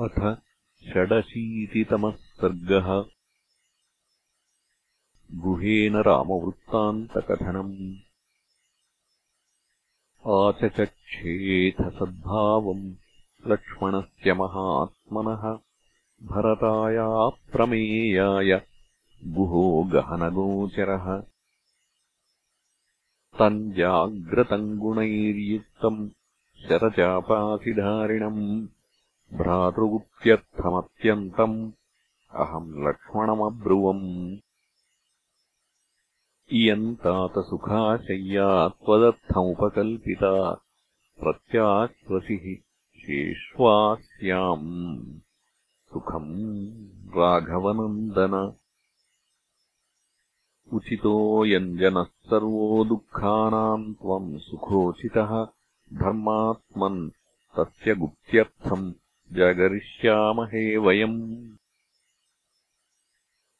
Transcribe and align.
अथ 0.00 0.36
षडशीतितमः 0.88 2.10
सर्गः। 2.10 3.04
गुहेन 5.38 5.96
रामवृत्तान्तकथनम्। 5.96 7.94
आचचक्षेथसद्भावम् 10.26 12.94
लक्ष्मणस्य 13.46 14.34
महात्मनः 14.34 15.58
भरतायाप्रमेयाय 16.22 18.66
गुहो 19.24 19.90
गहनगोचरः। 19.92 21.22
तम् 23.38 23.72
जाग्रतम् 23.72 24.78
गुणैर्युक्तम् 24.78 26.10
शरचापासिधारिणम् 26.68 28.68
भ्रातृगुप्त्यर्थमत्यन्तम् 29.32 31.72
अहम् 32.30 32.88
लक्ष्मणमब्रुवम्। 32.88 34.36
इयम् 36.52 36.96
तातसुखाशय्या 36.96 38.68
त्वदर्थमुपकल्पिता 38.68 40.62
प्रत्याश्वसिः 41.20 42.62
शेष्वास्याम्। 43.00 45.06
सुखम् 45.92 47.08
राघवनन्दन। 47.08 48.54
उचितो 50.72 51.44
यञ्जनः 51.44 52.04
सर्वो 52.04 52.84
दुःखानाम् 52.84 53.94
त्वम् 53.94 54.38
सुखोचितः। 54.38 55.46
धर्मात्मन् 55.92 57.10
तस्य 57.56 57.94
गुप्त्यर्थम् 57.94 58.92
जगरिष्यामहे 59.34 60.76
वयम्। 60.76 61.52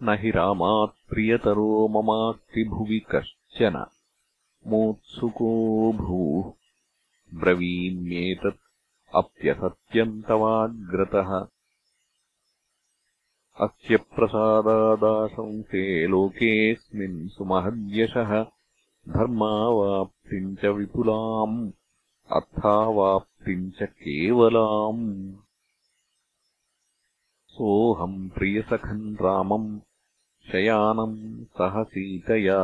न 0.03 0.09
हि 0.21 0.31
रामात्प्रियतरो 0.31 1.89
ममास्ति 1.89 2.65
भुवि 2.65 3.03
कश्चन। 3.15 3.87
मोत्सुको 4.67 5.93
भूः। 5.93 6.53
ब्रवीम्येतत् 7.39 8.61
अप्यसत्यम् 9.15 10.23
तवाग्रतः 10.23 11.47
अस्य 13.67 13.97
प्रसादादाशंसे 13.97 16.07
लोकेऽस्मिन् 16.07 17.29
सुमहद्यशः। 17.29 18.47
धर्मावाप्तिम् 19.09 20.57
च 20.57 20.65
विपुलाम्। 20.65 21.73
अर्थावाप्तिम् 22.33 23.71
च 23.71 23.83
केवलाम् 23.83 25.35
सोऽहम् 27.55 28.31
प्रियसखम् 28.31 29.17
रामम् 29.17 29.81
शयानम् 30.53 31.45
सह 31.45 31.83
सीतया 31.83 32.59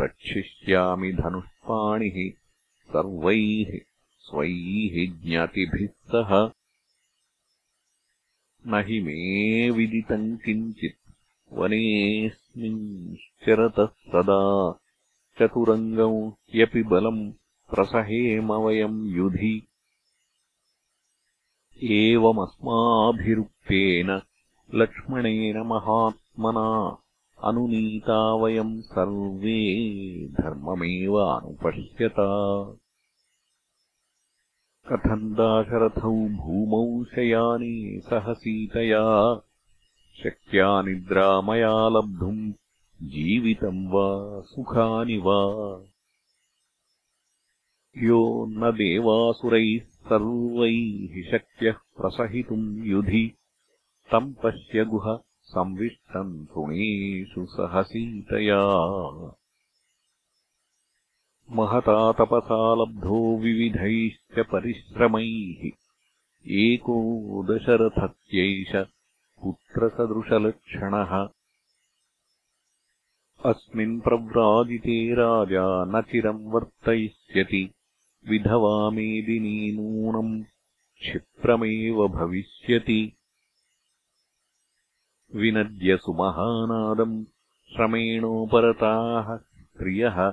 रक्षिष्यामि 0.00 1.12
धनुष्पाणिः 1.12 2.32
सर्वैः 2.92 3.80
स्वैः 4.18 5.22
ज्ञातिभिः 5.22 5.86
सह। 5.86 6.50
न 8.66 8.84
हि 8.86 9.00
मे 9.00 9.70
विदितम् 9.70 10.36
किञ्चित् 10.36 11.12
वनेऽस्मिंश्चरतः 11.52 13.86
सदा। 13.86 14.78
चतुरङ्गम् 15.38 16.32
यपि 16.54 16.82
बलम् 16.82 17.32
प्रसहेम 17.74 18.52
वयम् 18.52 19.06
युधि 19.06 19.68
एवमस्माभिरुक्तेन 21.82 24.22
लक्ष्मणेन 24.74 25.56
महात्मना 25.56 26.98
अनुनीता 27.44 28.34
वयम् 28.34 28.80
सर्वे 28.80 30.28
धर्ममेव 30.28 31.14
अनुपश्यता। 31.14 32.72
कथम् 34.88 35.32
दाशरथौ 35.32 36.12
भूमौ 36.12 37.04
शयाने 37.04 38.00
सह 38.00 38.32
सीतया 38.32 39.40
शक्या 40.24 40.82
निद्रा 40.82 41.40
मया 41.40 41.88
लब्धुम् 41.88 42.52
जीवितम् 43.02 43.88
वा 43.88 44.40
सुखानि 44.40 45.16
वा। 45.16 45.82
यो 47.98 48.46
न 48.48 48.70
देवासुरैः 48.70 49.89
सर्वैः 50.12 51.30
शक्यः 51.30 51.72
प्रसहितुम् 51.72 52.86
युधि। 52.86 53.34
तम् 54.12 54.34
पश्य 54.34 54.84
गुह 54.84 55.20
संविष्टम् 55.42 56.46
तृणेषु 56.46 57.46
सह 57.46 57.82
सीतया 57.82 58.62
महता 61.50 62.12
तपसा 62.12 62.74
लब्धो 62.74 63.38
विविधैश्च 63.38 64.46
परिश्रमैः। 64.52 65.70
एको 66.50 66.98
दशरथत्यैष 67.42 68.86
पुत्रसदृशलक्षणः। 69.42 71.28
अस्मिन् 73.50 74.00
प्रव्राजिते 74.00 75.14
राजा 75.14 75.84
न 75.84 76.02
चिरम् 76.02 76.52
वर्तयिष्यति 76.52 77.70
विधवा 78.28 78.90
मेदिनी 78.90 79.72
नूनम् 79.72 80.42
क्षिप्रमेव 81.00 82.08
भविष्यति। 82.08 83.12
विनद्य 85.34 85.96
सुमहानादम् 85.96 87.24
श्रमेणोपरताः 87.74 89.36
स्त्रियः 89.36 90.28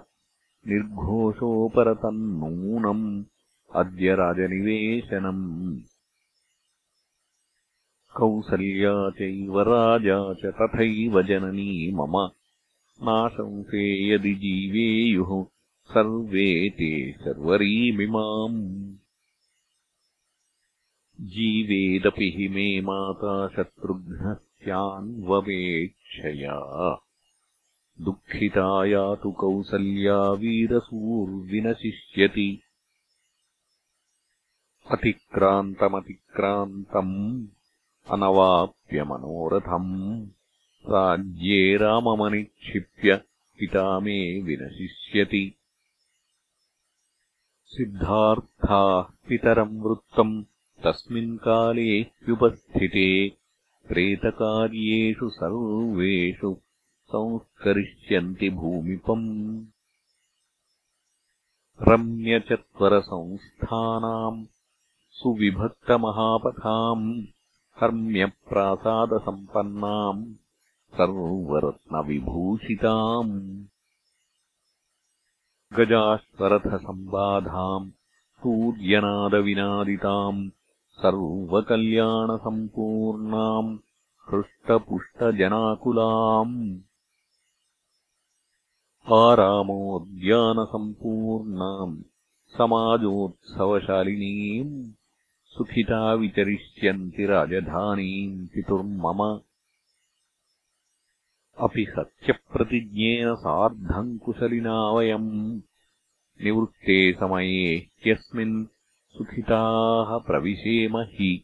निर्घोषोपरतम् 0.67 2.39
नूनम् 2.39 3.23
अद्य 3.75 4.15
राजनिवेशनम्। 4.15 5.79
कौसल्या 8.17 9.09
चैव 9.09 9.61
राजा 9.61 10.33
च 10.33 10.45
तथैव 10.45 11.21
जननी 11.21 11.91
मम। 11.91 12.29
नाशंसे 13.05 14.09
यदि 14.09 14.33
जीवेयुः 14.33 15.45
सर्वे 15.87 16.69
ते 16.69 17.11
सर्वरीमिमाम्। 17.11 18.95
जीवेदपि 21.21 22.33
हि 22.37 22.47
मे 22.47 22.81
माता 22.81 23.47
शत्रुघ्नः 23.47 24.33
स्यान्वपेक्षया 24.33 27.01
दुःखिता 28.01 28.85
यातु 28.85 29.31
कौसल्या 29.31 30.31
वीरसूर्विनशिष्यति। 30.31 32.61
अतिक्रान्तमतिक्रान्तम् 34.91 37.47
अनवाप्यमनोरथम् 38.09 40.27
राज्ये 40.89 41.77
राममनिक्षिप्य 41.77 43.21
पिता 43.59 43.99
मे 43.99 44.41
विनशिष्यति 44.41 45.53
सिद्धार्थाः 47.69 49.27
पितरम् 49.27 49.81
वृत्तम् 49.81 50.43
तस्मिन् 50.83 51.37
काले 51.37 52.01
ह्युपस्थिते 52.01 53.37
प्रेतकार्येषु 53.87 55.29
सर्वेषु 55.29 56.57
संस्करिष्यन्ति 57.07 58.49
भूमिपम्। 58.49 59.65
रम्यचत्वरसंस्थानाम् 61.89 64.45
सुविभक्तमहापथाम् 65.11 67.23
हर्म्यप्रासादसम्पन्नाम् 67.81 70.25
सर्वरत्नविभूषिताम् 70.97 73.65
गजाश्वरथसम्बाधाम् 75.73 77.91
सूर्यनादविनादिताम् 78.39 80.49
सर्वकल्याणसम्पूर्णाम् 81.01 83.77
हृष्टपुष्टजनाकुलाम्। 84.27 86.79
आरामोद्यानसम्पूर्णाम् 89.13 91.97
समाजोत्सवशालिनीम् 92.57 94.91
सुखिता 95.45 96.13
विचरिष्यन्ति 96.13 97.25
राजधानीम् 97.25 98.47
पितुर्मम 98.47 99.39
अपि 101.59 101.85
सत्यप्रतिज्ञेन 101.89 103.35
सार्धम् 103.35 104.19
कुशलिना 104.19 104.91
वयम्। 104.91 105.61
निवृत्ते 106.43 107.13
समये 107.13 107.77
ह्यस्मिन् 107.77 108.65
सुखिताः 109.17 110.17
प्रविशेम 110.17 110.97
हि 110.97 111.43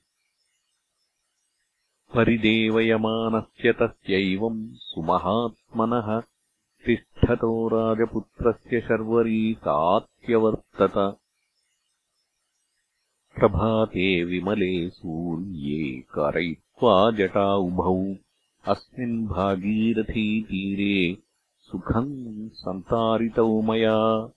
परिदेवयमानस्य 2.15 3.73
तस्यैवम् 3.73 4.67
सुमहात्मनः। 4.73 6.21
तिष्ठतो 6.85 7.67
राजपुत्रस्य 7.67 8.81
शर्वरी 8.81 9.53
सात्यवर्तत। 9.53 11.17
प्रभाते 13.39 14.23
विमले 14.23 14.89
सूर्ये 14.89 15.99
कारयित्वा 16.01 17.11
जटा 17.11 17.55
उभौ 17.55 18.15
अस्मिन् 18.67 19.27
भागीरथीतीरे 19.27 21.17
सुखम् 21.59 22.49
सन्तारितौ 22.49 23.61
मया। 23.61 24.27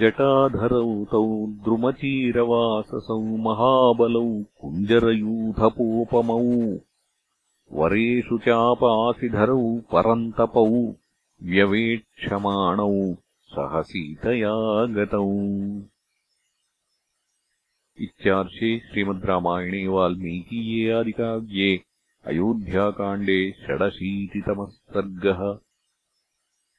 जटाधरौ 0.00 1.04
तौ 1.04 1.46
द्रुमचीरवाससौ 1.46 3.20
महाबलौ 3.20 4.42
कुञ्जरयूथपोपमौ। 4.60 6.40
वरेषु 7.72 8.38
चापासिधरौ 8.38 9.78
परन्तपौ 9.78 10.94
व्यवेक्षमाणौ 11.42 13.14
सहसीतया 13.46 14.84
गतौ 14.86 15.30
इत्यार्षे 18.20 18.68
श्रीमद् 18.90 19.24
रामायणे 19.28 19.86
वाल्मीकीये 19.94 20.90
आदिकाव्ये 20.98 21.70
अयोध्याकाण्डे 22.24 23.38
षडशीतितमः 23.64 24.70
सर्गः 24.94 25.40